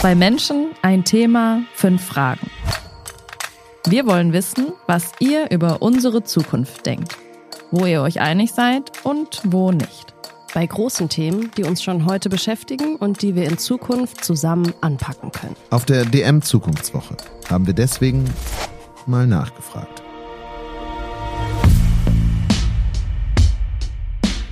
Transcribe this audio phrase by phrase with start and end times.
[0.00, 2.50] Zwei Menschen, ein Thema, fünf Fragen.
[3.86, 7.18] Wir wollen wissen, was ihr über unsere Zukunft denkt,
[7.70, 10.14] wo ihr euch einig seid und wo nicht.
[10.54, 15.32] Bei großen Themen, die uns schon heute beschäftigen und die wir in Zukunft zusammen anpacken
[15.32, 15.54] können.
[15.68, 17.18] Auf der DM Zukunftswoche
[17.50, 18.24] haben wir deswegen
[19.04, 20.02] mal nachgefragt.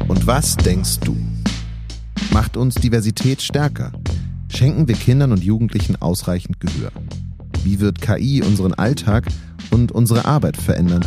[0.09, 1.17] Und was denkst du?
[2.33, 3.93] Macht uns Diversität stärker?
[4.59, 6.91] Schenken wir Kindern und Jugendlichen ausreichend Gehör?
[7.63, 9.29] Wie wird KI unseren Alltag
[9.71, 11.05] und unsere Arbeit verändern?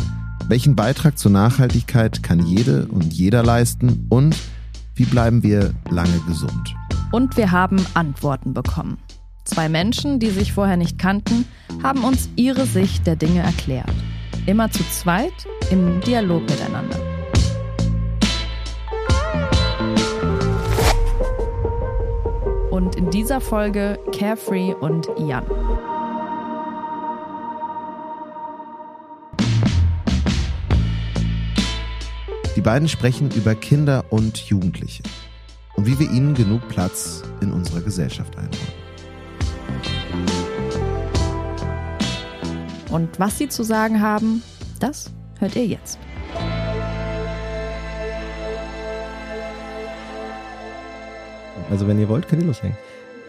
[0.48, 4.06] Welchen Beitrag zur Nachhaltigkeit kann jede und jeder leisten?
[4.08, 4.34] Und
[4.94, 6.74] wie bleiben wir lange gesund?
[7.12, 8.96] Und wir haben Antworten bekommen.
[9.44, 11.44] Zwei Menschen, die sich vorher nicht kannten,
[11.82, 13.92] haben uns ihre Sicht der Dinge erklärt.
[14.46, 17.11] Immer zu zweit im Dialog miteinander.
[22.72, 25.44] Und in dieser Folge Carefree und Jan.
[32.56, 35.02] Die beiden sprechen über Kinder und Jugendliche
[35.76, 38.58] und wie wir ihnen genug Platz in unserer Gesellschaft einräumen.
[42.90, 44.42] Und was sie zu sagen haben,
[44.80, 45.10] das
[45.40, 45.98] hört ihr jetzt.
[51.72, 52.76] Also wenn ihr wollt, könnt ihr loslegen.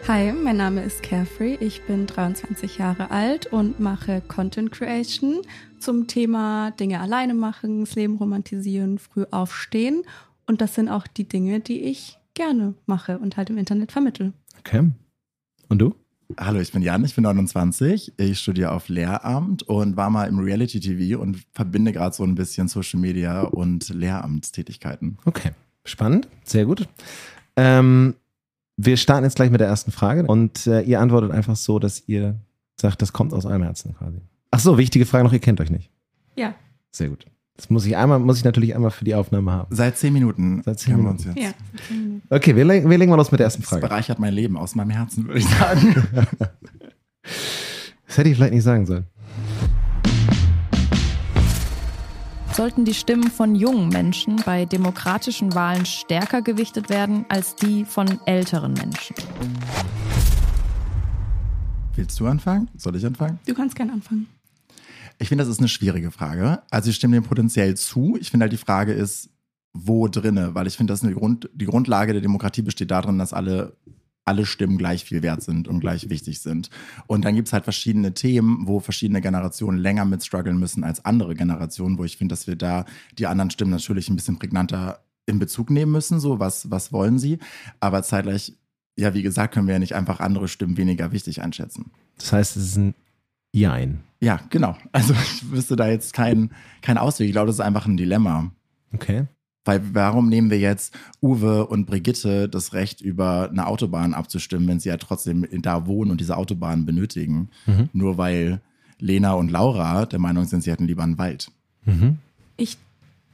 [0.06, 1.56] Hi, mein Name ist Carefree.
[1.62, 5.40] Ich bin 23 Jahre alt und mache Content Creation
[5.80, 10.04] zum Thema Dinge alleine machen, das Leben romantisieren, früh aufstehen.
[10.46, 14.34] Und das sind auch die Dinge, die ich gerne mache und halt im Internet vermittle.
[14.60, 14.92] Okay.
[15.70, 15.96] Und du?
[16.38, 18.12] Hallo, ich bin Jan, ich bin 29.
[18.18, 22.36] Ich studiere auf Lehramt und war mal im Reality TV und verbinde gerade so ein
[22.36, 25.18] bisschen Social Media und Lehramtstätigkeiten.
[25.24, 25.52] Okay.
[25.86, 26.28] Spannend.
[26.44, 26.90] Sehr gut.
[27.56, 28.16] Ähm,
[28.78, 32.04] wir starten jetzt gleich mit der ersten Frage und äh, ihr antwortet einfach so, dass
[32.08, 32.40] ihr
[32.80, 34.20] sagt, das kommt aus eurem Herzen quasi.
[34.52, 35.90] Ach so, wichtige Frage noch, ihr kennt euch nicht.
[36.36, 36.56] Ja.
[36.92, 37.26] Sehr gut.
[37.56, 39.76] Das muss ich einmal, muss ich natürlich einmal für die Aufnahme haben.
[39.76, 40.64] Seit zehn Minuten.
[40.66, 41.30] Seit zehn kennen wir Minuten.
[41.30, 41.56] uns jetzt.
[42.30, 42.36] Ja.
[42.36, 43.82] Okay, wir, leg- wir legen mal los mit der ersten Das Frage.
[43.82, 45.96] bereichert mein Leben aus meinem Herzen, würde ich sagen.
[48.08, 49.06] Das hätte ich vielleicht nicht sagen sollen.
[52.56, 58.20] Sollten die Stimmen von jungen Menschen bei demokratischen Wahlen stärker gewichtet werden als die von
[58.28, 59.16] älteren Menschen?
[61.96, 62.70] Willst du anfangen?
[62.78, 63.40] Soll ich anfangen?
[63.48, 64.28] Du kannst gerne anfangen.
[65.18, 66.62] Ich finde, das ist eine schwierige Frage.
[66.70, 68.18] Also ich stimme dem potenziell zu.
[68.22, 69.32] Ich finde halt die Frage ist,
[69.74, 70.54] wo drinne?
[70.54, 73.76] Weil ich finde, dass eine Grund, die Grundlage der Demokratie besteht darin, dass alle,
[74.26, 76.70] alle Stimmen gleich viel wert sind und gleich wichtig sind.
[77.08, 81.04] Und dann gibt es halt verschiedene Themen, wo verschiedene Generationen länger mit strugglen müssen als
[81.04, 82.86] andere Generationen, wo ich finde, dass wir da
[83.18, 86.20] die anderen Stimmen natürlich ein bisschen prägnanter in Bezug nehmen müssen.
[86.20, 87.40] So, was, was wollen sie?
[87.80, 88.54] Aber zeitgleich,
[88.98, 91.92] ja, wie gesagt, können wir ja nicht einfach andere Stimmen weniger wichtig einschätzen.
[92.18, 92.96] Das heißt, es ist ein
[93.54, 94.04] Jein.
[94.20, 94.76] Ja, genau.
[94.92, 96.52] Also ich wüsste da jetzt keinen
[96.82, 97.28] kein Ausweg.
[97.28, 98.52] Ich glaube, das ist einfach ein Dilemma.
[98.94, 99.28] Okay.
[99.66, 104.80] Weil warum nehmen wir jetzt Uwe und Brigitte das Recht, über eine Autobahn abzustimmen, wenn
[104.80, 107.50] sie ja trotzdem da wohnen und diese Autobahn benötigen?
[107.66, 107.90] Mhm.
[107.94, 108.62] Nur weil
[109.00, 111.50] Lena und Laura der Meinung sind, sie hätten lieber einen Wald.
[111.86, 112.18] Mhm.
[112.58, 112.78] Ich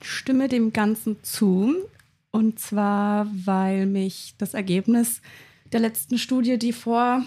[0.02, 1.76] stimme dem Ganzen zu.
[2.32, 5.22] Und zwar, weil mich das Ergebnis
[5.72, 7.24] der letzten Studie, die vor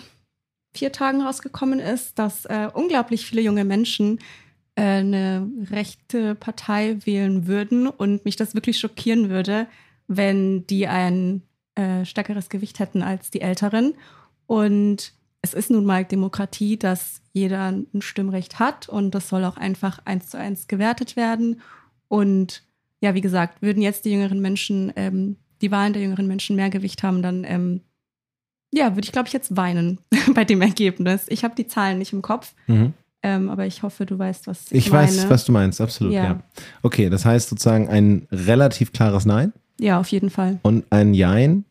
[0.72, 4.20] vier Tagen rausgekommen ist, dass äh, unglaublich viele junge Menschen
[4.75, 9.66] eine rechte Partei wählen würden und mich das wirklich schockieren würde,
[10.09, 11.43] wenn die ein
[11.75, 13.94] äh, stärkeres Gewicht hätten als die Älteren.
[14.47, 15.12] Und
[15.43, 20.00] es ist nun mal Demokratie, dass jeder ein Stimmrecht hat und das soll auch einfach
[20.05, 21.60] eins zu eins gewertet werden.
[22.09, 22.62] Und
[23.00, 26.71] ja, wie gesagt, würden jetzt die jüngeren Menschen, ähm, die Wahlen der jüngeren Menschen mehr
[26.71, 27.81] Gewicht haben, dann ähm,
[28.72, 29.99] ja, würde ich, glaube ich, jetzt weinen
[30.34, 31.27] bei dem Ergebnis.
[31.28, 32.94] Ich habe die Zahlen nicht im Kopf, Mhm.
[33.22, 35.06] Ähm, aber ich hoffe, du weißt, was ich, Ich meine.
[35.09, 36.25] weiß, was du meinst, absolut, ja.
[36.25, 36.41] Ja.
[36.83, 40.59] Okay, das heißt sozusagen ein relativ klares Nein Ja, auf jeden Fall.
[40.62, 41.65] und ein Jein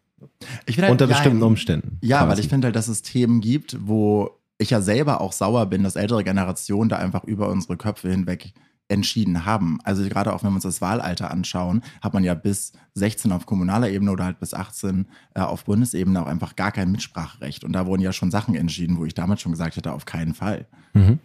[0.66, 1.98] Ich halt, unter ja, bestimmten Umständen.
[2.02, 2.30] Ja, quasi.
[2.32, 5.84] weil ich finde halt, dass es Themen gibt, wo ich ja selber auch sauer bin,
[5.84, 8.54] dass ältere Generationen da einfach über unsere Köpfe hinweg
[8.90, 9.80] entschieden haben.
[9.84, 13.46] Also gerade auch wenn wir uns das Wahlalter anschauen, hat man ja bis 16 auf
[13.46, 17.64] kommunaler Ebene oder halt bis 18 äh, auf Bundesebene auch einfach gar kein Mitspracherecht.
[17.64, 20.34] Und da wurden ja schon Sachen entschieden, wo ich damals schon gesagt hätte, auf keinen
[20.34, 20.68] Fall.
[20.94, 21.20] Mhm.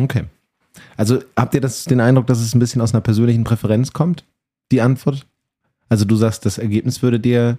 [0.00, 0.24] Okay.
[0.96, 4.24] Also habt ihr das, den Eindruck, dass es ein bisschen aus einer persönlichen Präferenz kommt,
[4.72, 5.26] die Antwort?
[5.88, 7.58] Also du sagst, das Ergebnis würde dir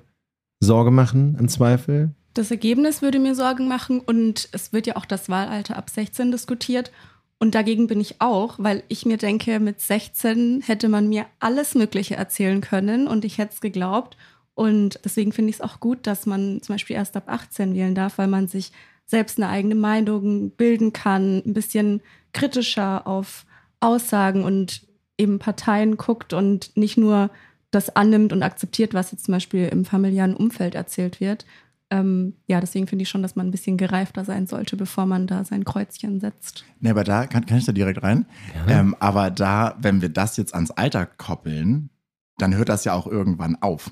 [0.60, 2.12] Sorge machen, im Zweifel?
[2.34, 6.32] Das Ergebnis würde mir Sorgen machen und es wird ja auch das Wahlalter ab 16
[6.32, 6.92] diskutiert.
[7.38, 11.76] Und dagegen bin ich auch, weil ich mir denke, mit 16 hätte man mir alles
[11.76, 14.18] Mögliche erzählen können und ich hätte es geglaubt.
[14.54, 17.96] Und deswegen finde ich es auch gut, dass man zum Beispiel erst ab 18 wählen
[17.96, 18.72] darf, weil man sich
[19.06, 22.02] selbst eine eigene Meinung bilden kann, ein bisschen
[22.36, 23.46] kritischer auf
[23.80, 24.86] Aussagen und
[25.18, 27.32] eben Parteien guckt und nicht nur
[27.72, 31.46] das annimmt und akzeptiert, was jetzt zum Beispiel im familiären Umfeld erzählt wird.
[31.90, 35.28] Ähm, ja, deswegen finde ich schon, dass man ein bisschen gereifter sein sollte, bevor man
[35.28, 36.66] da sein Kreuzchen setzt.
[36.80, 38.26] Nee, aber da kann, kann ich da direkt rein.
[38.68, 41.90] Ähm, aber da, wenn wir das jetzt ans Alter koppeln,
[42.38, 43.92] dann hört das ja auch irgendwann auf.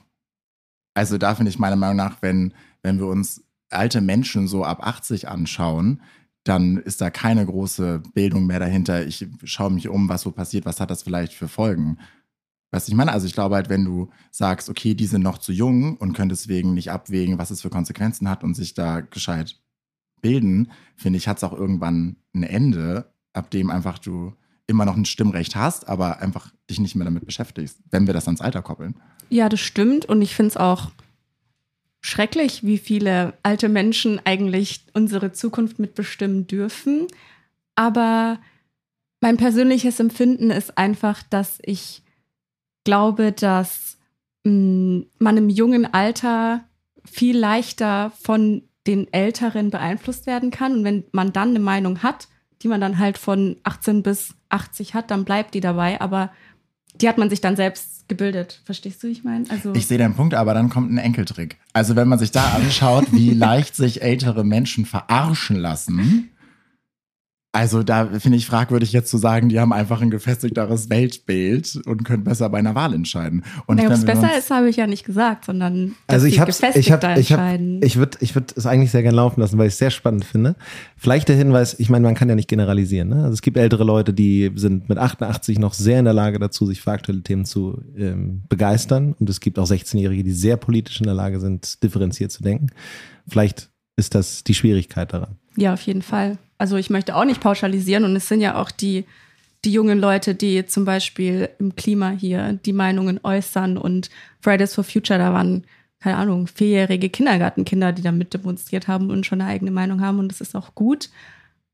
[0.96, 4.86] Also da finde ich meiner Meinung nach, wenn, wenn wir uns alte Menschen so ab
[4.86, 6.02] 80 anschauen,
[6.44, 9.06] dann ist da keine große Bildung mehr dahinter.
[9.06, 11.98] Ich schaue mich um, was so passiert, was hat das vielleicht für Folgen.
[12.72, 15.38] Weißt du, ich meine, also ich glaube halt, wenn du sagst, okay, die sind noch
[15.38, 19.02] zu jung und können deswegen nicht abwägen, was es für Konsequenzen hat und sich da
[19.02, 19.58] gescheit
[20.22, 24.34] bilden, finde ich, hat es auch irgendwann ein Ende, ab dem einfach du
[24.66, 28.28] immer noch ein Stimmrecht hast, aber einfach dich nicht mehr damit beschäftigst, wenn wir das
[28.28, 28.96] ans Alter koppeln.
[29.30, 30.06] Ja, das stimmt.
[30.06, 30.92] Und ich finde es auch
[32.04, 37.08] schrecklich, wie viele alte Menschen eigentlich unsere Zukunft mitbestimmen dürfen.
[37.76, 38.40] Aber
[39.22, 42.04] mein persönliches Empfinden ist einfach, dass ich
[42.84, 43.98] glaube, dass
[44.44, 46.66] mh, man im jungen Alter
[47.06, 50.74] viel leichter von den Älteren beeinflusst werden kann.
[50.74, 52.28] Und wenn man dann eine Meinung hat,
[52.62, 56.02] die man dann halt von 18 bis 80 hat, dann bleibt die dabei.
[56.02, 56.34] Aber
[56.96, 58.62] die hat man sich dann selbst gebildet.
[58.66, 59.50] Verstehst du, wie ich meine?
[59.50, 61.58] Also Ich sehe den Punkt, aber dann kommt ein Enkeltrick.
[61.74, 66.30] Also wenn man sich da anschaut, wie leicht sich ältere Menschen verarschen lassen,
[67.56, 72.04] also da finde ich fragwürdig jetzt zu sagen, die haben einfach ein gefestigteres Weltbild und
[72.04, 73.44] können besser bei einer Wahl entscheiden.
[73.68, 76.34] Und Nee, ob es besser ist, habe ich ja nicht gesagt, sondern dass Also ich
[76.34, 77.80] sie habe ich habe ich habe entscheiden.
[77.84, 80.26] ich würde ich würde es eigentlich sehr gerne laufen lassen, weil ich es sehr spannend
[80.26, 80.56] finde.
[80.98, 83.18] Vielleicht der Hinweis, ich meine, man kann ja nicht generalisieren, ne?
[83.18, 86.66] Also es gibt ältere Leute, die sind mit 88 noch sehr in der Lage dazu,
[86.66, 91.00] sich für aktuelle Themen zu ähm, begeistern und es gibt auch 16-jährige, die sehr politisch
[91.02, 92.72] in der Lage sind, differenziert zu denken.
[93.28, 95.36] Vielleicht ist das die Schwierigkeit daran.
[95.56, 96.40] Ja, auf jeden Fall.
[96.64, 99.04] Also ich möchte auch nicht pauschalisieren und es sind ja auch die,
[99.66, 104.86] die jungen Leute, die zum Beispiel im Klima hier die Meinungen äußern und Fridays for
[104.86, 105.66] Future, da waren,
[106.00, 110.20] keine Ahnung, vierjährige Kindergartenkinder, die da mit demonstriert haben und schon eine eigene Meinung haben
[110.20, 111.10] und das ist auch gut.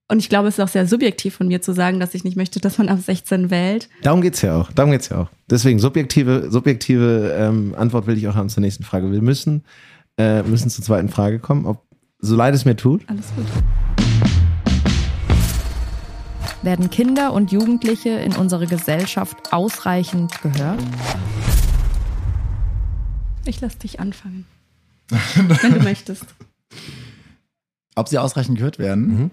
[0.07, 2.35] Und ich glaube, es ist auch sehr subjektiv von mir zu sagen, dass ich nicht
[2.35, 3.89] möchte, dass man ab 16 wählt.
[4.01, 4.71] Darum geht's ja auch.
[4.71, 5.29] Darum geht's ja auch.
[5.51, 9.11] Deswegen subjektive, subjektive ähm, Antwort will ich auch haben zur nächsten Frage.
[9.11, 9.65] Wir müssen,
[10.17, 11.67] äh, müssen zur zweiten Frage kommen.
[11.67, 11.83] Ob,
[12.17, 13.07] so leid es mir tut.
[13.07, 13.45] Alles gut.
[16.61, 20.81] Werden Kinder und Jugendliche in unserer Gesellschaft ausreichend gehört?
[23.45, 24.45] Ich lasse dich anfangen.
[25.09, 26.25] Wenn du möchtest.
[27.95, 29.07] Ob sie ausreichend gehört werden?
[29.07, 29.31] Mhm.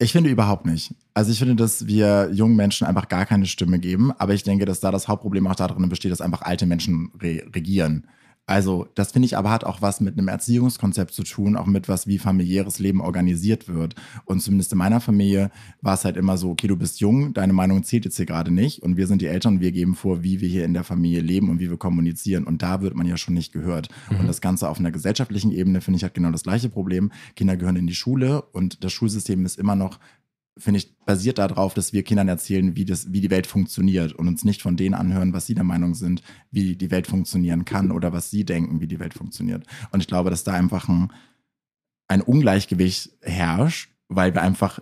[0.00, 0.94] Ich finde überhaupt nicht.
[1.12, 4.64] Also ich finde, dass wir jungen Menschen einfach gar keine Stimme geben, aber ich denke,
[4.64, 8.06] dass da das Hauptproblem auch darin besteht, dass einfach alte Menschen re regieren.
[8.48, 11.86] Also das finde ich aber hat auch was mit einem Erziehungskonzept zu tun, auch mit
[11.86, 13.94] was, wie familiäres Leben organisiert wird.
[14.24, 15.50] Und zumindest in meiner Familie
[15.82, 18.50] war es halt immer so, okay, du bist jung, deine Meinung zählt jetzt hier gerade
[18.50, 21.20] nicht und wir sind die Eltern wir geben vor, wie wir hier in der Familie
[21.20, 22.44] leben und wie wir kommunizieren.
[22.44, 23.90] Und da wird man ja schon nicht gehört.
[24.18, 27.12] Und das Ganze auf einer gesellschaftlichen Ebene finde ich hat genau das gleiche Problem.
[27.36, 29.98] Kinder gehören in die Schule und das Schulsystem ist immer noch
[30.58, 34.28] finde ich, basiert darauf, dass wir Kindern erzählen, wie, das, wie die Welt funktioniert und
[34.28, 37.90] uns nicht von denen anhören, was sie der Meinung sind, wie die Welt funktionieren kann
[37.90, 39.66] oder was sie denken, wie die Welt funktioniert.
[39.90, 41.12] Und ich glaube, dass da einfach ein,
[42.08, 44.80] ein Ungleichgewicht herrscht, weil wir einfach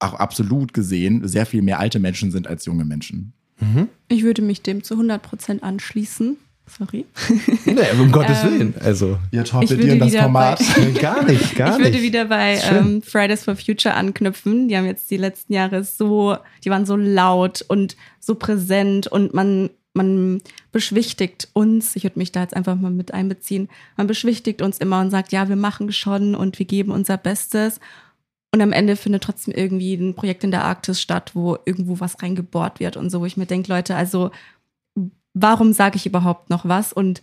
[0.00, 3.34] auch absolut gesehen sehr viel mehr alte Menschen sind als junge Menschen.
[3.60, 3.88] Mhm.
[4.08, 6.36] Ich würde mich dem zu 100% anschließen.
[6.78, 7.04] Sorry.
[7.66, 8.74] Nee, um Gottes Ähm, Willen.
[8.80, 10.56] Also Ihr Ich würde wieder bei-
[11.00, 11.84] gar nicht, gar ich nicht.
[11.92, 14.68] würde wieder bei ähm, Fridays for Future anknüpfen.
[14.68, 19.34] Die haben jetzt die letzten Jahre so, die waren so laut und so präsent und
[19.34, 20.40] man, man
[20.72, 25.00] beschwichtigt uns, ich würde mich da jetzt einfach mal mit einbeziehen, man beschwichtigt uns immer
[25.00, 27.80] und sagt, ja, wir machen schon und wir geben unser Bestes.
[28.54, 32.22] Und am Ende findet trotzdem irgendwie ein Projekt in der Arktis statt, wo irgendwo was
[32.22, 34.30] reingebohrt wird und so, wo ich mir denke, Leute, also
[35.34, 36.92] warum sage ich überhaupt noch was?
[36.92, 37.22] Und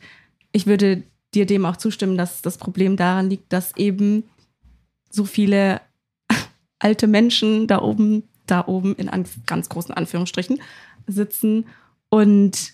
[0.51, 4.23] ich würde dir dem auch zustimmen, dass das Problem daran liegt, dass eben
[5.09, 5.81] so viele
[6.79, 10.59] alte Menschen da oben, da oben in an, ganz großen Anführungsstrichen
[11.07, 11.65] sitzen
[12.09, 12.73] und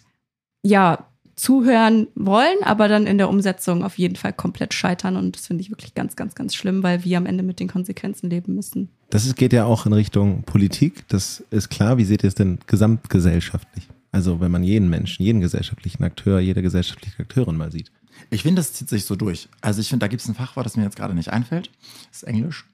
[0.64, 5.18] ja, zuhören wollen, aber dann in der Umsetzung auf jeden Fall komplett scheitern.
[5.18, 7.68] Und das finde ich wirklich ganz, ganz, ganz schlimm, weil wir am Ende mit den
[7.68, 8.90] Konsequenzen leben müssen.
[9.10, 11.06] Das geht ja auch in Richtung Politik.
[11.10, 11.98] Das ist klar.
[11.98, 13.88] Wie seht ihr es denn gesamtgesellschaftlich?
[14.16, 17.92] Also wenn man jeden Menschen, jeden gesellschaftlichen Akteur, jede gesellschaftliche Akteurin mal sieht.
[18.30, 19.50] Ich finde, das zieht sich so durch.
[19.60, 21.70] Also ich finde, da gibt es ein Fachwort, das mir jetzt gerade nicht einfällt.
[22.12, 22.66] Das ist Englisch.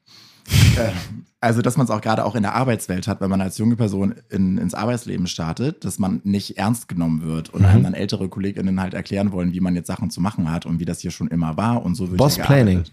[0.78, 0.92] äh,
[1.40, 3.76] also, dass man es auch gerade auch in der Arbeitswelt hat, wenn man als junge
[3.76, 7.68] Person in, ins Arbeitsleben startet, dass man nicht ernst genommen wird und Mhm.
[7.68, 10.80] einem dann ältere KollegInnen halt erklären wollen, wie man jetzt Sachen zu machen hat und
[10.80, 12.84] wie das hier schon immer war und so wird Boss Planning.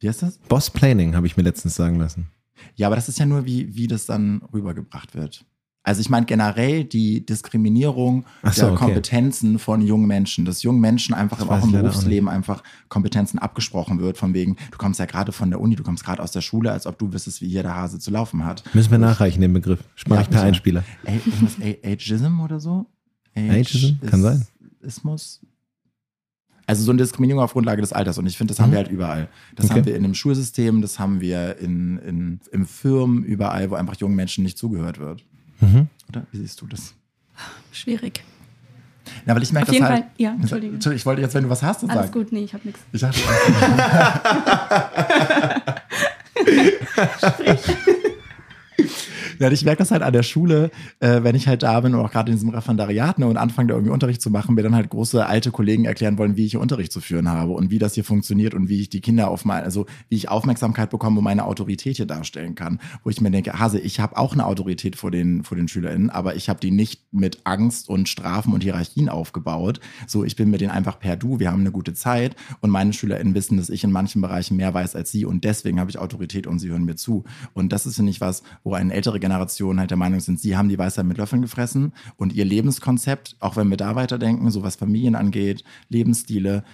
[0.00, 0.36] Wie heißt das?
[0.36, 2.28] Boss Planning habe ich mir letztens sagen lassen.
[2.74, 5.46] Ja, aber das ist ja nur, wie, wie das dann rübergebracht wird.
[5.82, 8.84] Also ich meine generell die Diskriminierung so, der okay.
[8.84, 12.62] Kompetenzen von jungen Menschen, dass jungen Menschen einfach Das auch im leider auch Berufsleben einfach
[12.90, 16.22] Kompetenzen abgesprochen wird, von wegen, du kommst ja gerade von der Uni, du kommst gerade
[16.22, 18.62] aus der Schule, als ob du wüsstest, wie hier der Hase zu laufen hat.
[18.74, 19.80] Müssen wir nachreichen, den Begriff.
[19.94, 20.42] Sprach Ja, ich per.
[20.42, 20.84] Einspieler.
[21.82, 22.86] Ageism oder so?
[23.34, 23.94] Ageism?
[24.06, 24.46] Kann sein.
[24.82, 25.40] Ismus?
[26.66, 28.18] Also so eine Diskriminierung auf Grundlage des Alters.
[28.18, 28.72] Und ich finde, das haben Mhm.
[28.74, 29.28] wir halt überall.
[29.56, 29.74] Das Okay.
[29.80, 33.96] haben wir in dem Schulsystem, das haben wir in, in, in Firmen, überall, wo einfach
[33.96, 35.24] jungen Menschen nicht zugehört wird.
[35.60, 35.88] Mhm.
[36.08, 36.22] Oder?
[36.32, 36.94] Wie siehst du das?
[37.72, 38.22] Schwierig.
[39.26, 40.02] Ja, weil ich merke Auf jeden das halt.
[40.04, 40.74] Fall, ja, Entschuldige.
[40.74, 42.12] Entschuldigung, ich wollte jetzt, wenn du was hast, dann Alles sag.
[42.12, 42.80] gut, nee, ich habe nichts.
[42.92, 43.20] Ich dachte,
[49.40, 52.04] Ja, ich merke das halt an der Schule, äh, wenn ich halt da bin und
[52.04, 54.74] auch gerade in diesem Referendariat ne, und anfange da irgendwie Unterricht zu machen, mir dann
[54.74, 57.78] halt große alte Kollegen erklären wollen, wie ich hier Unterricht zu führen habe und wie
[57.78, 61.20] das hier funktioniert und wie ich die Kinder auf mein, also wie ich Aufmerksamkeit bekomme
[61.20, 62.80] und meine Autorität hier darstellen kann.
[63.02, 66.10] Wo ich mir denke, Hase, ich habe auch eine Autorität vor den, vor den SchülerInnen,
[66.10, 69.80] aber ich habe die nicht mit Angst und Strafen und Hierarchien aufgebaut.
[70.06, 72.92] So, ich bin mit denen einfach per Du, wir haben eine gute Zeit und meine
[72.92, 75.96] SchülerInnen wissen, dass ich in manchen Bereichen mehr weiß als sie und deswegen habe ich
[75.96, 77.24] Autorität und sie hören mir zu.
[77.54, 80.56] Und das ist, finde ich, was, wo eine ältere Generation halt der Meinung sind, sie
[80.56, 84.62] haben die Weisheit mit Löffeln gefressen und ihr Lebenskonzept, auch wenn wir da weiterdenken, so
[84.62, 86.64] was Familien angeht, Lebensstile,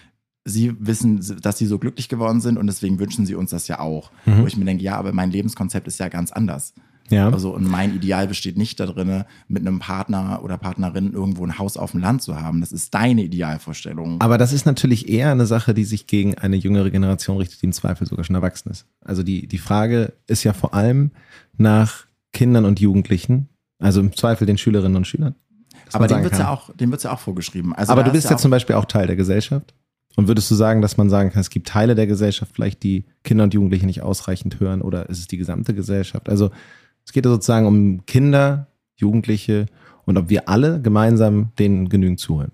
[0.44, 3.80] sie wissen, dass sie so glücklich geworden sind und deswegen wünschen sie uns das ja
[3.80, 4.10] auch.
[4.24, 4.42] Mhm.
[4.42, 6.72] Wo ich mir denke, ja, aber mein Lebenskonzept ist ja ganz anders.
[7.10, 7.28] Ja.
[7.30, 11.76] Also, und mein Ideal besteht nicht darin, mit einem Partner oder Partnerin irgendwo ein Haus
[11.76, 12.60] auf dem Land zu haben.
[12.60, 14.20] Das ist deine Idealvorstellung.
[14.20, 17.66] Aber das ist natürlich eher eine Sache, die sich gegen eine jüngere Generation richtet, die
[17.66, 18.86] im Zweifel sogar schon erwachsen ist.
[19.04, 21.12] Also die, die Frage ist ja vor allem
[21.56, 25.34] nach Kindern und Jugendlichen, also im Zweifel den Schülerinnen und Schülern.
[25.92, 27.74] aber dem sagen wird's ja auch, dem wird's ja auch vorgeschrieben.
[27.74, 29.74] Also Aber du bist ist ja auch- zum Beispiel auch Teil der Gesellschaft.
[30.16, 33.04] Und würdest du sagen, dass man sagen kann, es gibt Teile der Gesellschaft vielleicht, die
[33.24, 36.28] Kinder und Jugendliche nicht ausreichend hören oder ist es die gesamte Gesellschaft?
[36.28, 36.50] Also
[37.06, 38.66] es geht ja sozusagen um Kinder,
[38.96, 39.66] Jugendliche
[40.04, 42.52] und ob wir alle gemeinsam denen genügend zuhören.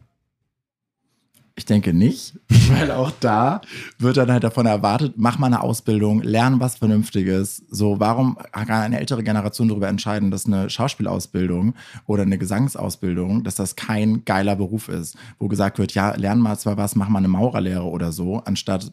[1.55, 2.35] Ich denke nicht,
[2.71, 3.61] weil auch da
[3.99, 7.63] wird dann halt davon erwartet, mach mal eine Ausbildung, lern was Vernünftiges.
[7.71, 11.75] So, warum kann eine ältere Generation darüber entscheiden, dass eine Schauspielausbildung
[12.07, 16.59] oder eine Gesangsausbildung, dass das kein geiler Beruf ist, wo gesagt wird, ja, lern mal
[16.59, 18.91] zwar was, mach mal eine Maurerlehre oder so, anstatt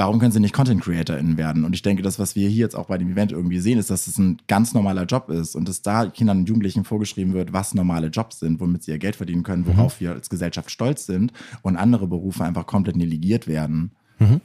[0.00, 1.62] Warum können sie nicht Content CreatorInnen werden?
[1.62, 3.90] Und ich denke, das, was wir hier jetzt auch bei dem Event irgendwie sehen, ist,
[3.90, 7.52] dass es ein ganz normaler Job ist und dass da Kindern und Jugendlichen vorgeschrieben wird,
[7.52, 11.04] was normale Jobs sind, womit sie ihr Geld verdienen können, worauf wir als Gesellschaft stolz
[11.04, 13.90] sind und andere Berufe einfach komplett negiert werden.
[14.18, 14.40] Mhm.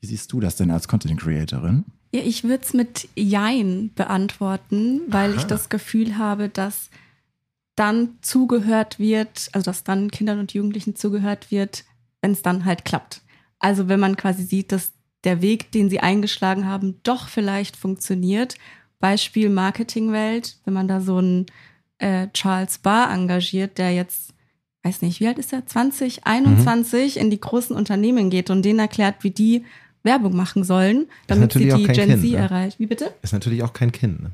[0.00, 1.84] Wie siehst du das denn als Content Creatorin?
[2.14, 5.48] Ja, ich würde es mit Jein beantworten, weil ich Aha.
[5.48, 6.88] das Gefühl habe, dass
[7.76, 11.84] dann zugehört wird, also dass dann Kindern und Jugendlichen zugehört wird,
[12.22, 13.20] wenn es dann halt klappt.
[13.62, 14.92] Also wenn man quasi sieht, dass
[15.24, 18.56] der Weg, den sie eingeschlagen haben, doch vielleicht funktioniert.
[18.98, 21.46] Beispiel Marketingwelt, wenn man da so einen
[21.98, 24.34] äh, Charles Barr engagiert, der jetzt,
[24.82, 28.80] weiß nicht, wie alt ist er, 20, 21 in die großen Unternehmen geht und denen
[28.80, 29.64] erklärt, wie die
[30.02, 32.36] Werbung machen sollen, damit sie die Gen Kind, Z ne?
[32.36, 32.80] erreicht.
[32.80, 33.14] Wie bitte?
[33.22, 34.22] Ist natürlich auch kein Kind.
[34.22, 34.32] Ne?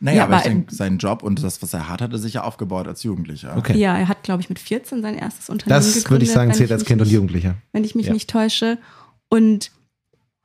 [0.00, 2.18] Naja, Ja, aber ich aber, denke, sein Job und das, was er hat, hat er
[2.18, 3.56] sich ja aufgebaut als Jugendlicher.
[3.56, 3.76] Okay.
[3.76, 6.10] Ja, er hat, glaube ich, mit 14 sein erstes Unternehmen Das gegründet.
[6.10, 7.56] würde ich sagen, zählt als mich Kind und nicht- Jugendlicher.
[7.72, 8.12] wenn ich mich Ja.
[8.12, 8.78] nicht täusche.
[9.28, 9.72] Und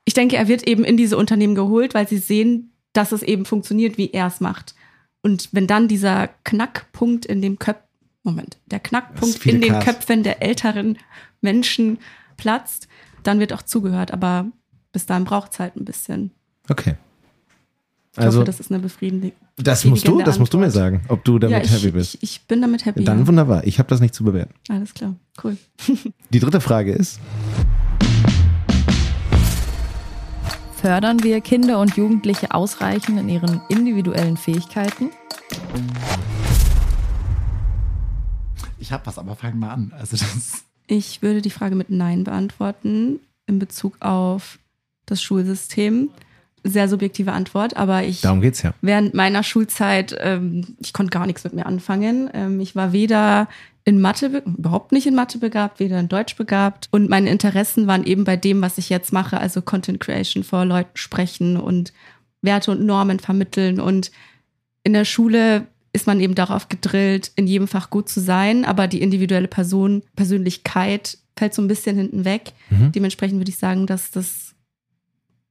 [0.05, 3.45] ich denke, er wird eben in diese Unternehmen geholt, weil sie sehen, dass es eben
[3.45, 4.75] funktioniert, wie er es macht.
[5.21, 7.79] Und wenn dann dieser Knackpunkt in dem Köpf,
[8.23, 9.85] Moment, der Knackpunkt in den Ks.
[9.85, 10.97] Köpfen der älteren
[11.41, 11.99] Menschen
[12.37, 12.87] platzt,
[13.23, 14.11] dann wird auch zugehört.
[14.11, 14.47] Aber
[14.91, 16.31] bis dahin braucht es halt ein bisschen.
[16.69, 16.95] Okay.
[18.13, 19.33] Ich Also, hoffe, das ist eine befriedigende.
[19.57, 20.83] Das musst du, das musst du mir Antwort.
[20.83, 22.15] sagen, ob du damit ja, ich, happy bist.
[22.15, 23.03] Ich, ich bin damit happy.
[23.03, 23.27] Dann ja.
[23.27, 23.65] wunderbar.
[23.65, 24.53] Ich habe das nicht zu bewerten.
[24.69, 25.57] Alles klar, cool.
[26.31, 27.19] Die dritte Frage ist,
[30.83, 35.11] Fördern wir Kinder und Jugendliche ausreichend in ihren individuellen Fähigkeiten?
[38.77, 39.93] Ich habe was, aber fang mal an.
[39.97, 40.65] Also das.
[40.87, 44.59] Ich würde die Frage mit Nein beantworten in Bezug auf
[45.05, 46.09] das Schulsystem.
[46.65, 48.73] Sehr subjektive Antwort, aber ich darum geht's ja.
[48.81, 52.29] während meiner Schulzeit, ähm, ich konnte gar nichts mit mir anfangen.
[52.33, 53.49] Ähm, ich war weder
[53.83, 56.87] in Mathe, be- überhaupt nicht in Mathe begabt, weder in Deutsch begabt.
[56.91, 60.63] Und meine Interessen waren eben bei dem, was ich jetzt mache, also Content Creation vor
[60.63, 61.91] Leuten sprechen und
[62.41, 63.81] Werte und Normen vermitteln.
[63.81, 64.11] Und
[64.83, 68.87] in der Schule ist man eben darauf gedrillt, in jedem Fach gut zu sein, aber
[68.87, 72.53] die individuelle Person, Persönlichkeit fällt so ein bisschen hinten weg.
[72.69, 72.93] Mhm.
[72.93, 74.52] Dementsprechend würde ich sagen, dass das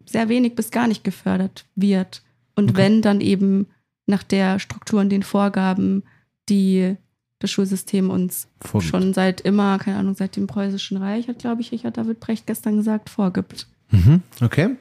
[0.07, 2.23] sehr wenig bis gar nicht gefördert wird.
[2.55, 2.77] Und Okay.
[2.79, 3.67] wenn, dann eben
[4.07, 6.03] nach der Struktur und den Vorgaben,
[6.49, 6.97] die
[7.39, 8.91] das Schulsystem uns Vorgibt.
[8.91, 12.47] schon seit immer, keine Ahnung, seit dem Preußischen Reich, hat, glaube ich, Richard David Brecht
[12.47, 13.67] gestern gesagt, vorgibt.
[13.91, 14.23] Mhm.
[14.41, 14.77] Okay.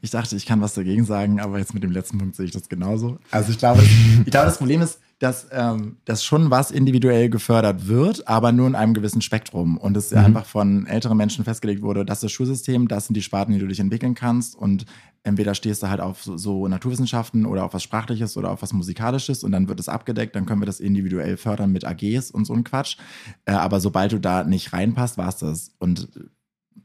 [0.00, 2.52] Ich dachte, ich kann was dagegen sagen, aber jetzt mit dem letzten Punkt sehe ich
[2.52, 3.18] das genauso.
[3.30, 7.86] Also ich glaube, ich glaube das Problem ist, dass, ähm, dass schon was individuell gefördert
[7.86, 9.78] wird, aber nur in einem gewissen Spektrum.
[9.78, 10.18] Und es Mhm.
[10.18, 13.60] einfach von älteren Menschen festgelegt wurde, das ist das Schulsystem, das sind die Sparten, die
[13.60, 14.56] du dich entwickeln kannst.
[14.56, 14.84] Und
[15.22, 18.72] entweder stehst du halt auf so, so Naturwissenschaften oder auf was Sprachliches oder auf was
[18.72, 22.44] Musikalisches und dann wird es abgedeckt, dann können wir das individuell fördern mit AGs und
[22.44, 22.96] so ein Quatsch.
[23.44, 25.70] Äh, aber sobald du da nicht reinpasst, war's das.
[25.78, 26.08] Und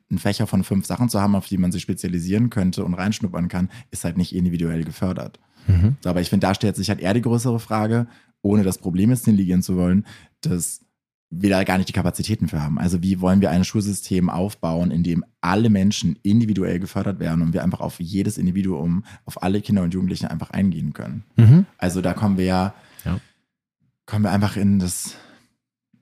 [0.09, 3.47] einen Fächer von fünf Sachen zu haben, auf die man sich spezialisieren könnte und reinschnuppern
[3.49, 5.39] kann, ist halt nicht individuell gefördert.
[6.01, 8.07] So, aber ich finde, da stellt sich halt eher die größere Frage,
[8.41, 10.05] ohne das Problem jetzt negieren zu wollen,
[10.39, 10.79] dass
[11.29, 12.79] wir da gar nicht die Kapazitäten für haben.
[12.79, 17.51] Also wie wollen wir ein Schulsystem aufbauen, in dem alle Menschen individuell gefördert werden und
[17.51, 21.25] wir einfach auf jedes Individuum, auf alle Kinder und Jugendlichen einfach eingehen können.
[21.35, 21.65] Mhm.
[21.77, 22.73] Also da kommen wir ja,
[23.03, 23.19] Ja.
[24.05, 25.15] kommen wir einfach in das,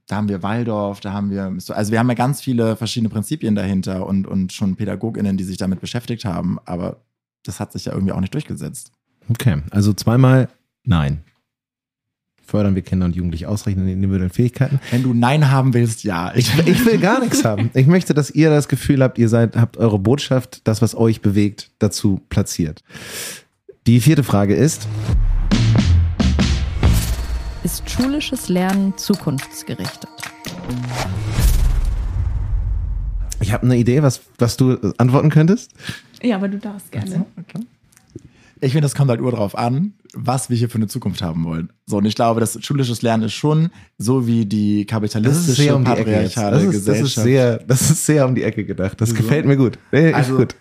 [0.07, 3.55] da haben wir Waldorf, da haben wir, also wir haben ja ganz viele verschiedene Prinzipien
[3.55, 7.01] dahinter und, und schon PädagogInnen, die sich damit beschäftigt haben, aber
[7.43, 8.91] das hat sich ja irgendwie auch nicht durchgesetzt.
[9.29, 10.50] Okay, also zweimal
[10.83, 11.21] nein.
[12.43, 14.79] Fördern wir Kinder und Jugendliche ausreichend in den individuellen Fähigkeiten?
[14.91, 16.31] Wenn du Nein haben willst, ja.
[16.35, 17.71] Ich, ich will gar nichts haben.
[17.74, 21.21] Ich möchte, dass ihr das Gefühl habt, ihr seid, habt eure Botschaft, das, was euch
[21.21, 22.83] bewegt, dazu platziert.
[23.88, 24.88] Die vierte Frage ist,
[27.65, 30.07] Ist schulisches Lernen zukunftsgerichtet?
[33.41, 35.72] ich habe eine Idee, was, was du antworten könntest.
[36.22, 37.25] Ja, aber du darfst gerne.
[38.62, 41.43] Ich finde, das kommt halt nur drauf an, was wir hier für eine Zukunft haben
[41.43, 41.72] wollen.
[41.88, 45.89] So, und ich glaube, das schulisches Lernen ist schon so wie die kapitalistische, um die
[45.91, 47.17] Ecke patriarchale Das ist, das, Gesellschaft.
[47.17, 49.01] ist sehr, das ist sehr um die Ecke gedacht.
[49.01, 49.15] Das So.
[49.15, 49.79] gefällt mir gut.
[49.91, 50.55] Nee, ist Also- gut.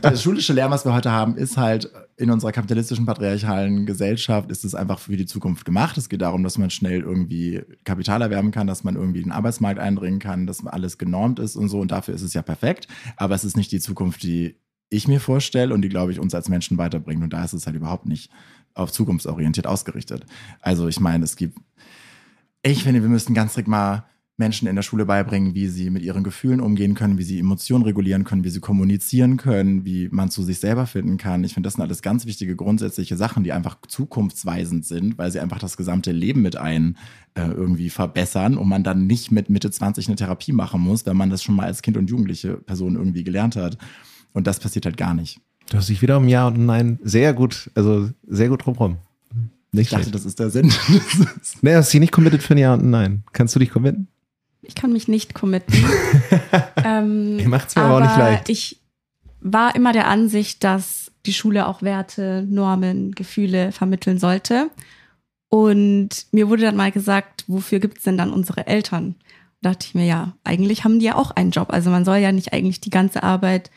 [0.00, 4.64] Das schulische Lernen, was wir heute haben, ist halt in unserer kapitalistischen, patriarchalen Gesellschaft, ist
[4.64, 5.98] es einfach für die Zukunft gemacht.
[5.98, 9.78] Es geht darum, dass man schnell irgendwie Kapital erwerben kann, dass man irgendwie den Arbeitsmarkt
[9.78, 11.80] eindringen kann, dass alles genormt ist und so.
[11.80, 12.88] Und dafür ist es ja perfekt.
[13.16, 14.56] Aber es ist nicht die Zukunft, die
[14.88, 17.22] ich mir vorstelle und die, glaube ich, uns als Menschen weiterbringt.
[17.22, 18.30] Und da ist es halt überhaupt nicht
[18.74, 20.26] auf zukunftsorientiert ausgerichtet.
[20.60, 21.58] Also ich meine, es gibt,
[22.62, 24.04] ich finde, wir müssen ganz strikt mal
[24.38, 27.84] Menschen in der Schule beibringen, wie sie mit ihren Gefühlen umgehen können, wie sie Emotionen
[27.84, 31.42] regulieren können, wie sie kommunizieren können, wie man zu sich selber finden kann.
[31.42, 35.40] Ich finde, das sind alles ganz wichtige grundsätzliche Sachen, die einfach zukunftsweisend sind, weil sie
[35.40, 36.98] einfach das gesamte Leben mit ein
[37.34, 41.16] äh, irgendwie verbessern und man dann nicht mit Mitte 20 eine Therapie machen muss, wenn
[41.16, 43.78] man das schon mal als Kind und jugendliche Person irgendwie gelernt hat.
[44.34, 45.40] Und das passiert halt gar nicht.
[45.70, 48.98] Du hast dich wieder um Ja und Nein sehr gut, also sehr gut drumherum.
[49.72, 50.14] Nicht Ich dachte, schlecht.
[50.14, 50.70] das ist der Sinn.
[51.62, 53.22] Nee, hast dich nicht committed für ein Ja und ein Nein.
[53.32, 54.08] Kannst du dich committen?
[54.66, 55.74] Ich kann mich nicht committen.
[56.84, 58.48] ähm, Ihr macht's mir aber auch nicht leicht.
[58.48, 58.80] Ich
[59.40, 64.70] war immer der Ansicht, dass die Schule auch Werte, Normen, Gefühle vermitteln sollte.
[65.48, 69.14] Und mir wurde dann mal gesagt, wofür gibt's denn dann unsere Eltern?
[69.62, 71.68] Da dachte ich mir, ja, eigentlich haben die ja auch einen Job.
[71.70, 73.70] Also man soll ja nicht eigentlich die ganze Arbeit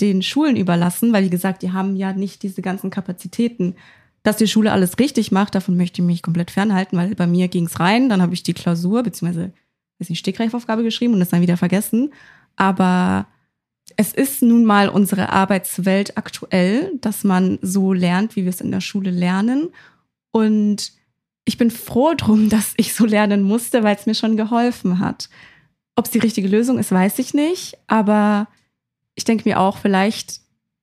[0.00, 3.74] den Schulen überlassen, weil wie gesagt, die haben ja nicht diese ganzen Kapazitäten.
[4.22, 7.46] Dass die Schule alles richtig macht, davon möchte ich mich komplett fernhalten, weil bei mir
[7.48, 9.52] ging's rein, dann habe ich die Klausur, beziehungsweise
[9.98, 12.12] weiß nicht, Stegreifaufgabe geschrieben und das dann wieder vergessen.
[12.56, 13.26] Aber
[13.96, 18.72] es ist nun mal unsere Arbeitswelt aktuell, dass man so lernt, wie wir es in
[18.72, 19.68] der Schule lernen.
[20.32, 20.92] Und
[21.44, 25.28] ich bin froh drum, dass ich so lernen musste, weil es mir schon geholfen hat.
[25.94, 27.78] Ob es die richtige Lösung ist, weiß ich nicht.
[27.86, 28.48] Aber
[29.14, 30.40] ich denke mir auch, vielleicht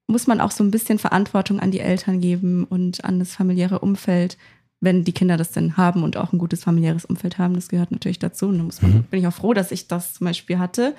[0.08, 3.80] muss man auch so ein bisschen Verantwortung an die Eltern geben und an das familiäre
[3.80, 4.38] Umfeld,
[4.84, 7.54] wenn die Kinder das denn haben und auch ein gutes familiäres Umfeld haben.
[7.56, 8.48] Das gehört natürlich dazu.
[8.48, 9.04] Und da muss man, Mhm.
[9.04, 10.94] bin ich auch froh, dass ich das zum Beispiel hatte.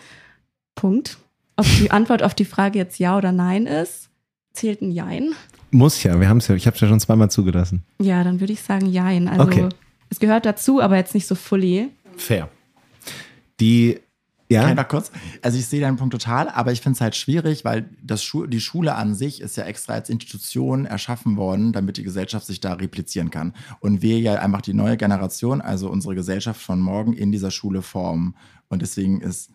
[0.74, 1.18] Punkt.
[1.56, 4.08] Ob die Antwort auf die Frage jetzt Ja oder Nein ist,
[4.52, 5.32] zählt ein Jein.
[5.70, 7.82] Muss ja, wir haben es ja, ich habe es ja schon zweimal zugelassen.
[8.00, 9.28] Ja, dann würde ich sagen Jein.
[9.28, 9.68] Also Okay.
[10.10, 11.88] es gehört dazu, aber jetzt nicht so fully.
[12.16, 12.48] Fair.
[13.60, 14.00] Die,
[14.50, 15.10] ja, Einfach kurz.
[15.40, 18.46] Also ich sehe deinen Punkt total, aber ich finde es halt schwierig, weil das Schu
[18.46, 22.60] die Schule an sich ist ja extra als Institution erschaffen worden, damit die Gesellschaft sich
[22.60, 23.54] da replizieren kann.
[23.80, 27.80] Und wir ja einfach die neue Generation, also unsere Gesellschaft von morgen in dieser Schule
[27.80, 28.36] formen.
[28.68, 29.50] Und deswegen ist,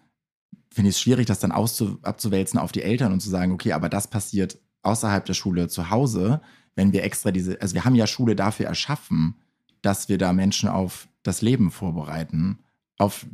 [0.71, 3.89] finde ich es schwierig, das dann abzuwälzen auf die Eltern und zu sagen, okay, aber
[3.89, 6.41] das passiert außerhalb der Schule zu Hause,
[6.75, 9.35] wenn wir extra diese, also wir haben ja Schule dafür erschaffen,
[9.81, 12.59] dass wir da Menschen auf das Leben vorbereiten,
[12.97, 13.27] auf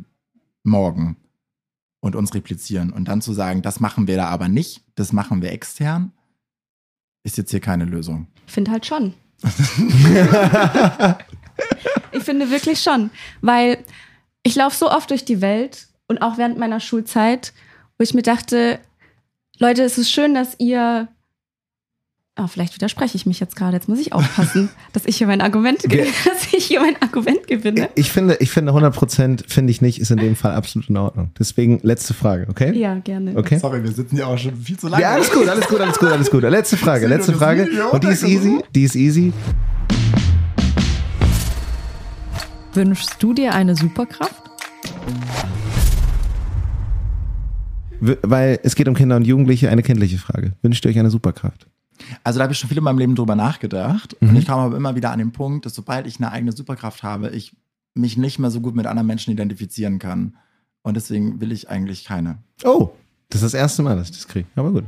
[0.63, 1.17] morgen
[2.05, 2.93] und uns replizieren.
[2.93, 6.11] Und dann zu sagen, das machen wir da aber nicht, das machen wir extern,
[7.23, 8.27] ist jetzt hier keine Lösung.
[8.45, 9.15] Ich finde halt schon.
[12.11, 13.09] ich finde wirklich schon,
[13.41, 13.83] weil
[14.43, 17.53] ich laufe so oft durch die Welt und auch während meiner Schulzeit,
[17.97, 18.79] wo ich mir dachte,
[19.57, 21.07] Leute, es ist schön, dass ihr
[22.37, 23.77] Ah, vielleicht widerspreche ich mich jetzt gerade.
[23.77, 27.47] Jetzt muss ich aufpassen, dass ich hier mein Argument, ge- dass ich hier mein Argument
[27.47, 27.89] gewinne.
[27.95, 30.97] Ich finde, ich finde 100 Prozent finde ich nicht, ist in dem Fall absolut in
[30.97, 31.31] Ordnung.
[31.39, 32.77] Deswegen letzte Frage, okay?
[32.77, 33.37] Ja, gerne.
[33.37, 33.57] Okay.
[33.57, 35.01] Sorry, wir sitzen ja auch schon viel zu lange.
[35.01, 36.41] Ja, alles gut, alles gut, alles gut, alles gut.
[36.43, 37.69] Letzte Frage, letzte das Frage.
[37.93, 39.31] Und die ist easy, die ist easy.
[42.73, 44.43] Wünschst du dir eine Superkraft?
[48.01, 50.51] Weil es geht um Kinder und Jugendliche, eine kindliche Frage.
[50.61, 51.67] Wünscht ihr euch eine Superkraft?
[52.23, 54.15] Also da habe ich schon viel in meinem Leben drüber nachgedacht.
[54.19, 54.29] Mhm.
[54.29, 57.03] Und ich komme aber immer wieder an den Punkt, dass sobald ich eine eigene Superkraft
[57.03, 57.55] habe, ich
[57.93, 60.35] mich nicht mehr so gut mit anderen Menschen identifizieren kann.
[60.83, 62.37] Und deswegen will ich eigentlich keine.
[62.63, 62.89] Oh,
[63.29, 64.47] das ist das erste Mal, dass ich das kriege.
[64.55, 64.83] Aber gut.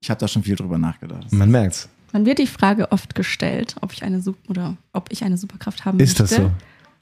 [0.00, 1.32] Ich habe da schon viel drüber nachgedacht.
[1.32, 1.88] Man merkt's.
[2.12, 5.84] Man wird die Frage oft gestellt, ob ich eine Sup oder ob ich eine Superkraft
[5.84, 6.46] haben Ist das möchte.
[6.46, 6.50] so?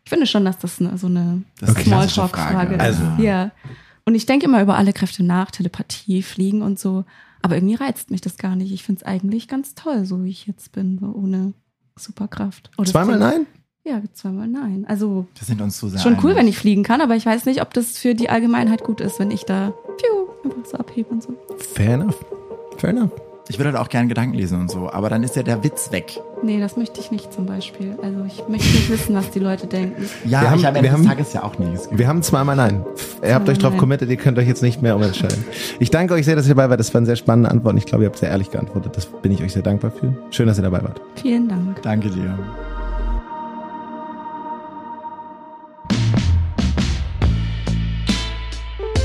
[0.05, 2.81] Ich finde schon, dass das eine, so eine Das ist klassische Smalltalk-Frage ist.
[2.81, 3.51] Also- Ja.
[4.05, 7.05] Und ich denke immer über alle Kräfte nach, Telepathie, Fliegen und so.
[7.47, 8.73] Aber irgendwie reizt mich das gar nicht.
[8.73, 11.53] Ich finde es eigentlich ganz toll, so wie ich jetzt bin, ohne
[11.97, 12.73] Superkraft.
[12.77, 13.47] Oh, Zweimal nein?
[13.85, 14.85] Ja, zweimal nein.
[14.89, 16.37] Also Wir sind uns zu sehr schon cool, einig.
[16.39, 19.21] wenn ich fliegen kann, aber ich weiß nicht, ob das für die Allgemeinheit gut ist,
[19.21, 21.37] wenn ich da piu, einfach so abhebe und so.
[21.59, 22.25] Fair enough.
[22.79, 23.13] Fair enough.
[23.49, 25.93] Ich würde halt auch gerne Gedanken lesen und so, aber dann ist ja der Witz
[25.93, 26.19] weg.
[26.43, 27.97] Nee, das möchte ich nicht zum Beispiel.
[28.03, 30.03] Also ich möchte nicht wissen, was die Leute denken.
[30.25, 31.69] Ja, Wir haben- ich habe wir haben- Tages ja auch nie.
[31.93, 32.85] Wir haben zweimal nein.
[33.23, 35.45] Ihr habt euch drauf committed, ihr könnt euch jetzt nicht mehr umentscheiden.
[35.79, 36.81] Ich danke euch sehr, dass ihr dabei wart.
[36.81, 37.79] Das waren sehr spannende Antworten.
[37.79, 38.97] Ich glaube, ihr habt sehr ehrlich geantwortet.
[38.97, 40.13] Das bin ich euch sehr dankbar für.
[40.31, 41.01] Schön, dass ihr dabei wart.
[41.15, 41.81] Vielen Dank.
[41.83, 42.37] Danke dir.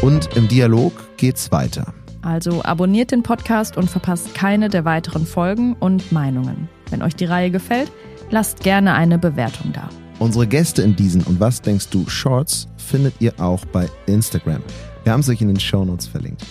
[0.02, 1.94] Und im Dialog geht's weiter.
[2.22, 6.70] Also abonniert den Podcast und verpasst keine der weiteren Folgen und Meinungen.
[6.90, 7.92] Wenn euch die Reihe gefällt,
[8.30, 9.90] lasst gerne eine Bewertung da.
[10.20, 14.62] Unsere Gäste in diesen und was denkst du Shorts findet ihr auch bei Instagram.
[15.04, 16.46] Wir haben es euch in den Shownotes verlinkt.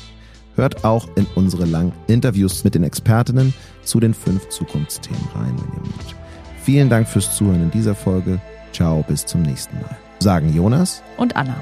[0.56, 5.72] Hört auch in unsere langen Interviews mit den Expertinnen zu den fünf Zukunftsthemen rein, wenn
[5.74, 6.16] ihr mögt.
[6.64, 8.40] Vielen Dank fürs Zuhören in dieser Folge.
[8.72, 9.96] Ciao, bis zum nächsten Mal.
[10.18, 11.56] Sagen Jonas Und Anna.